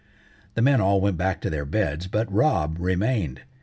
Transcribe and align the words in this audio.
The 0.55 0.63
men 0.63 0.81
all 0.81 0.99
went 0.99 1.15
back 1.17 1.41
to 1.41 1.51
their 1.51 1.63
beds, 1.63 2.07
but 2.07 2.33
Rob 2.33 2.77
remained. 2.79 3.41